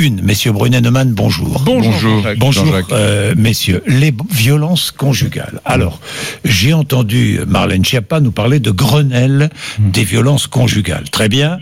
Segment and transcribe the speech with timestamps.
[0.00, 1.60] Une, messieurs Brunet-Neumann, bonjour.
[1.64, 2.22] Bonjour.
[2.36, 2.92] Bonjour, Jean-Jacques.
[2.92, 3.82] euh, messieurs.
[3.88, 5.60] Les violences conjugales.
[5.64, 5.98] Alors,
[6.44, 9.50] j'ai entendu Marlène Schiappa nous parler de Grenelle
[9.80, 11.10] des violences conjugales.
[11.10, 11.58] Très bien,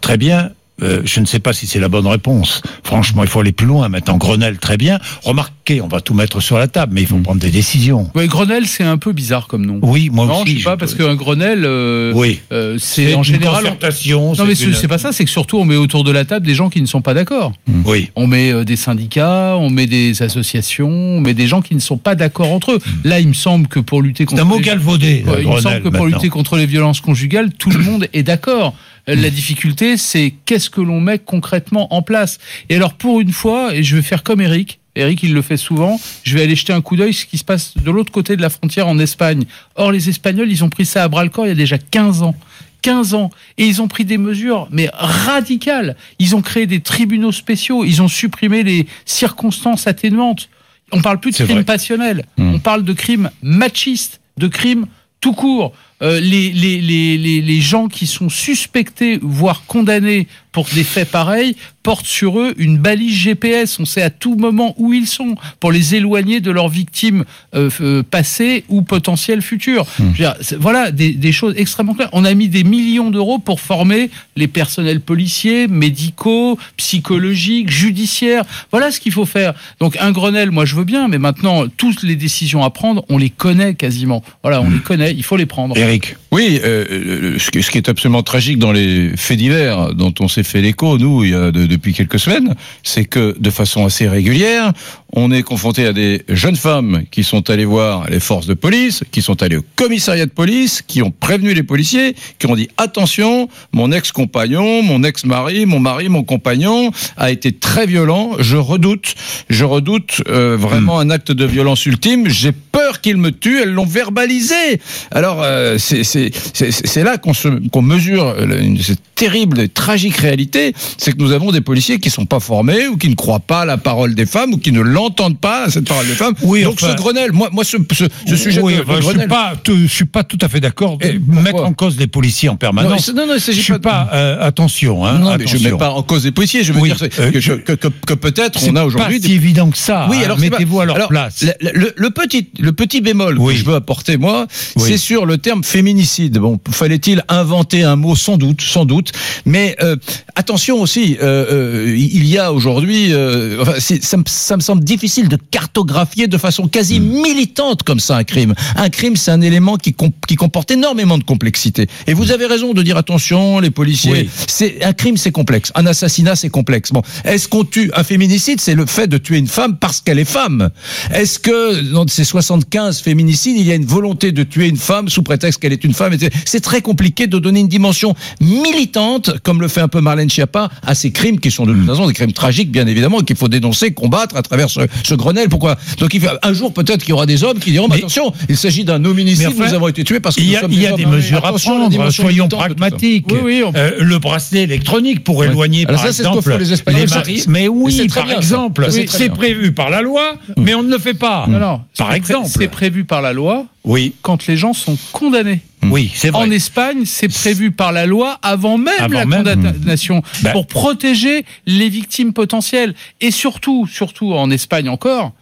[0.00, 0.50] très bien.
[0.82, 2.60] Euh, je ne sais pas si c'est la bonne réponse.
[2.84, 4.18] Franchement, il faut aller plus loin maintenant.
[4.18, 4.98] Grenelle, très bien.
[5.24, 8.10] Remarquez, on va tout mettre sur la table, mais il faut prendre des décisions.
[8.14, 9.78] Ouais, Grenelle, c'est un peu bizarre comme nom.
[9.82, 10.52] Oui, moi non, aussi.
[10.52, 12.40] je sais pas, parce qu'un Grenelle, euh, Oui.
[12.52, 13.62] euh, c'est c'est en une général.
[13.62, 14.34] concertation.
[14.34, 16.10] Non, mais c'est c'est une- c'est pas ça, c'est que surtout on met autour de
[16.10, 17.52] la table des gens qui ne sont pas d'accord.
[17.86, 18.10] Oui.
[18.14, 21.80] On met euh, des syndicats, on met des associations, on met des gens qui ne
[21.80, 22.78] sont pas d'accord entre eux.
[23.04, 25.24] Là, il me semble que pour lutter C'est contre un mot galvaudé.
[25.40, 28.74] Il me semble que pour lutter contre les violences conjugales, tout le monde est d'accord.
[29.08, 32.38] Euh, La difficulté, c'est qu'est-ce que l'on met concrètement en place.
[32.68, 34.80] Et alors, pour une fois, et je vais faire comme Eric.
[34.96, 36.00] Eric, il le fait souvent.
[36.24, 38.42] Je vais aller jeter un coup d'œil ce qui se passe de l'autre côté de
[38.42, 39.44] la frontière en Espagne.
[39.74, 41.78] Or, les Espagnols, ils ont pris ça à bras le corps il y a déjà
[41.78, 42.34] 15 ans.
[42.82, 43.30] 15 ans.
[43.58, 45.96] Et ils ont pris des mesures, mais radicales.
[46.18, 47.84] Ils ont créé des tribunaux spéciaux.
[47.84, 50.48] Ils ont supprimé les circonstances atténuantes.
[50.92, 52.24] On parle plus de crimes passionnels.
[52.38, 52.54] Hmm.
[52.54, 54.86] On parle de crimes machistes, de crimes
[55.20, 55.74] tout court.
[56.02, 61.10] Euh, les, les, les, les, les gens qui sont suspectés, voire condamnés pour des faits
[61.10, 63.78] pareils, portent sur eux une balise GPS.
[63.78, 67.24] On sait à tout moment où ils sont pour les éloigner de leurs victimes
[67.54, 69.86] euh, euh, passées ou potentielles futures.
[69.98, 72.08] Je veux dire, voilà des, des choses extrêmement claires.
[72.12, 78.44] On a mis des millions d'euros pour former les personnels policiers, médicaux, psychologiques, judiciaires.
[78.70, 79.54] Voilà ce qu'il faut faire.
[79.78, 83.18] Donc un Grenelle, moi je veux bien, mais maintenant toutes les décisions à prendre, on
[83.18, 84.24] les connaît quasiment.
[84.42, 85.76] Voilà, on les connaît, il faut les prendre.
[85.86, 86.16] Eric.
[86.32, 90.12] Oui, euh, euh, ce, qui, ce qui est absolument tragique dans les faits divers dont
[90.18, 93.50] on s'est fait l'écho, nous, il y a de- depuis quelques semaines, c'est que de
[93.50, 94.72] façon assez régulière,
[95.12, 99.04] on est confronté à des jeunes femmes qui sont allées voir les forces de police,
[99.12, 102.68] qui sont allées au commissariat de police, qui ont prévenu les policiers, qui ont dit
[102.76, 109.14] attention, mon ex-compagnon, mon ex-mari, mon mari, mon compagnon a été très violent, je redoute,
[109.48, 113.72] je redoute euh, vraiment un acte de violence ultime, j'ai peur qu'il me tue, elles
[113.72, 114.80] l'ont verbalisé.
[115.12, 120.74] Alors euh, c'est c'est c'est c'est là qu'on mesure une, cette terrible et tragique réalité,
[120.98, 123.60] c'est que nous avons des policiers qui sont pas formés ou qui ne croient pas
[123.62, 126.34] à la parole des femmes ou qui ne l'entendent pas cette parole des femmes.
[126.42, 128.96] Oui, Donc enfin- ce Grenelle, moi moi ce ce, ce sujet oui, de, de enfin,
[128.96, 129.28] je suis Grenelle.
[129.28, 130.98] pas, tout- je suis pas tout à fait d'accord.
[131.26, 133.06] Mettre en cause les policiers en non, permanence.
[133.06, 133.78] c'est- non, non, il je suis pas.
[133.78, 134.10] pas.
[134.12, 135.18] euh, attention, hein.
[135.18, 135.70] non, mais je attention.
[135.72, 136.62] mets pas en cause les policiers.
[136.64, 138.84] Je veux Oui, dire c'est euh, que, je- que, que, que peut-être C'est on a
[138.84, 140.06] aujourd'hui pas si évident que ça.
[140.10, 140.22] Oui, hein.
[140.26, 141.44] alors c'est mettez-vous à leur alors, place.
[141.60, 143.54] Le, le- le petit, le petit bémol Oui.
[143.54, 146.38] que je veux apporter moi, c'est sur le terme féminicide.
[146.38, 149.12] Bon, fallait-il inventer un mot sans doute, sans doute.
[149.44, 149.96] Mais euh,
[150.34, 154.84] attention aussi, euh, euh, il y a aujourd'hui, euh, enfin, ça, me- ça me semble
[154.84, 157.20] difficile de cartographier de façon quasi Hmm.
[157.22, 158.54] militante comme ça un crime.
[158.76, 159.94] Un crime, c'est un élément qui,
[160.28, 161.88] qui comporte énormément de complexité.
[162.06, 164.12] Et vous avez raison de dire attention, les policiers.
[164.12, 164.30] Oui.
[164.46, 165.72] C'est un crime, c'est complexe.
[165.74, 166.92] Un assassinat, c'est complexe.
[166.92, 168.60] Bon, est-ce qu'on tue un féminicide?
[168.60, 170.70] C'est le fait de tuer une femme parce qu'elle est femme.
[171.12, 175.08] Est-ce que dans ces 75 féminicides, il y a une volonté de tuer une femme
[175.08, 176.14] sous prétexte qu'elle est une femme.
[176.44, 180.68] C'est très compliqué de donner une dimension militante, comme le fait un peu Marlène Schiappa,
[180.86, 183.48] à ces crimes qui sont de toute façon des crimes tragiques, bien évidemment, qu'il faut
[183.48, 185.48] dénoncer, combattre à travers ce, ce Grenelle.
[185.48, 185.76] Pourquoi?
[185.98, 188.32] Donc il fait, un jour peut-être qu'il y aura des hommes qui diront Mais- attention,
[188.48, 190.60] il s'agit d'un hominicide, enfin, nous avons été tués parce que Il y nous a,
[190.62, 193.26] sommes il y a des mesures à prendre, soyons pragmatiques.
[193.30, 195.46] Oui, oui, on- Euh, le bracelet électronique pour Ouais.
[195.48, 197.16] éloigner, Alors par ça, ce que exemple, font les Espagnols, ça.
[197.16, 197.44] maris.
[197.48, 200.98] Mais Mais oui, par bien, exemple, c'est prévu par la loi, mais on ne le
[200.98, 201.46] fait pas.
[201.48, 202.48] Non, non, Par exemple.
[202.48, 205.60] c'est prévu par la loi Oui, quand les gens sont condamnés.
[205.84, 206.42] oui, c'est vrai.
[206.46, 209.44] En Espagne, c'est prévu par la loi avant même Avant la même.
[209.44, 210.52] condamnation Ben.
[210.52, 212.94] pour protéger les victimes potentielles.
[213.20, 215.32] Et surtout, surtout en Espagne encore,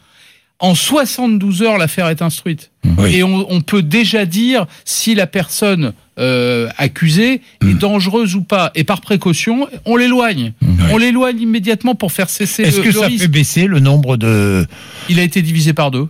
[0.60, 2.70] en 72 heures, l'affaire est instruite.
[2.98, 3.16] Oui.
[3.16, 7.70] Et on, on peut déjà dire si la personne euh, accusée Hmm.
[7.70, 8.70] est dangereuse ou pas.
[8.74, 10.52] Et par précaution, on l'éloigne.
[10.92, 13.22] On l'éloigne immédiatement pour faire cesser Est-ce le, que le ça risque.
[13.22, 14.66] fait baisser le nombre de...
[15.08, 16.06] Il a été divisé par deux.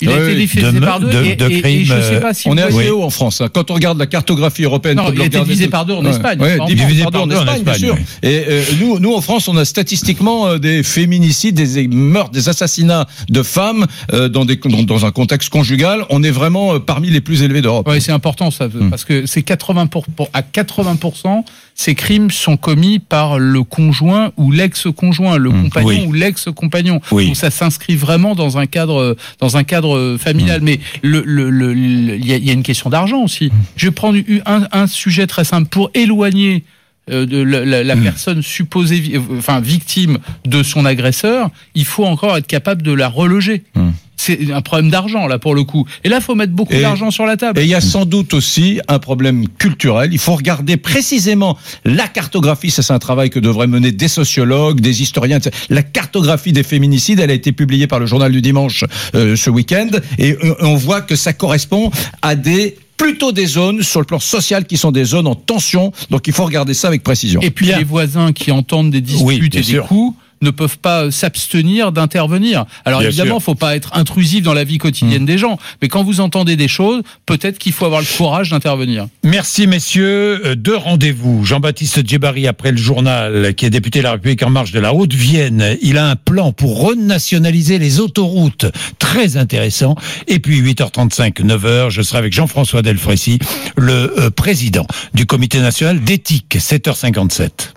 [0.00, 0.36] Il a Oui, été oui.
[0.46, 1.08] divisé De par deux.
[1.10, 2.72] de- et, de et- et crimes, je ne sais euh, pas si On est assez
[2.72, 3.40] voyez- haut en France.
[3.40, 3.48] hein.
[3.52, 6.10] Quand on regarde la cartographie européenne, Non, il a été divisé par deux en Ouais.
[6.10, 7.94] Espagne, Ouais, en divisé par deux en Espagne, bien sûr.
[7.96, 8.28] oui.
[8.28, 12.48] Et euh, nous, nous, en France, on a statistiquement euh, des féminicides, des meurtres, des
[12.48, 16.04] assassinats de femmes euh, dans, des, dans, dans un contexte conjugal.
[16.10, 17.88] On est vraiment euh, parmi les plus élevés d'Europe.
[17.88, 18.90] Ouais, c'est important ça, Hmm.
[18.90, 24.32] parce que c'est 80 pour, pour- à 80% ces crimes sont commis par le conjoint
[24.36, 26.00] ou l'ex-conjoint, le compagnon Hmm.
[26.00, 26.06] oui.
[26.08, 27.00] ou l'ex-compagnon.
[27.12, 27.26] Oui.
[27.28, 30.18] Donc ça s'inscrit vraiment dans un cadre dans un cadre Hmm.
[30.18, 30.60] familial.
[30.62, 33.46] Mais le le- le- le- il y, a, il y a une question d'argent aussi.
[33.46, 33.50] Hmm.
[33.76, 36.60] Je vais prendre un, un sujet très simple pour éloigner euh,
[37.08, 38.02] de la, la- la Hmm.
[38.02, 41.50] personne supposée, euh, enfin victime de son agresseur.
[41.74, 43.64] Il faut encore être capable de la reloger.
[43.74, 43.90] Hmm.
[44.20, 45.86] c'est un problème d'argent là pour le coup.
[46.04, 47.58] Et là, faut mettre beaucoup d'argent sur la table.
[47.60, 50.10] Et il y a sans doute aussi un problème culturel.
[50.12, 52.70] Il faut regarder précisément la cartographie.
[52.70, 55.38] Ça, c'est un travail que devraient mener des sociologues, des historiens.
[55.70, 58.84] La cartographie des féminicides, elle a été publiée par le journal du dimanche
[59.14, 59.88] euh, ce week-end.
[60.18, 61.90] Et euh, on voit que ça correspond
[62.20, 65.92] à des plutôt des zones sur le plan social qui sont des zones en tension.
[66.10, 67.40] Donc il faut regarder ça avec précision.
[67.40, 67.78] Et puis Bien.
[67.78, 69.86] les voisins qui entendent des disputes Oui, et des sûr.
[69.86, 72.64] coups ne peuvent pas s'abstenir d'intervenir.
[72.84, 73.42] Alors Bien évidemment, sûr.
[73.42, 76.68] faut pas être intrusif dans la vie quotidienne des gens, mais quand vous entendez des
[76.68, 79.06] choses, peut-être qu'il faut avoir le courage d'intervenir.
[79.24, 80.40] Merci messieurs.
[80.46, 81.44] Euh, Deux rendez-vous.
[81.44, 84.94] Jean-Baptiste Djebari après le journal, qui est député de la République en marche de la
[84.94, 85.76] Haute-Vienne.
[85.82, 88.66] Il a un plan pour renationaliser les autoroutes.
[88.98, 89.94] Très intéressant.
[90.26, 93.38] Et puis 8h35, 9h, je serai avec Jean-François Delfrécy,
[93.76, 96.56] le euh, président du comité national d'éthique.
[96.58, 97.66] 7h57.